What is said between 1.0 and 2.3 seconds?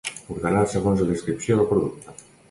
la descripció del producte.